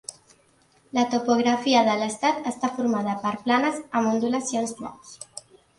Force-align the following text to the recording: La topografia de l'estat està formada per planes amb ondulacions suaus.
La 0.97 1.03
topografia 1.11 1.83
de 1.89 1.95
l'estat 2.01 2.49
està 2.55 2.73
formada 2.79 3.17
per 3.27 3.37
planes 3.47 3.81
amb 3.87 4.15
ondulacions 4.15 4.77
suaus. 4.79 5.19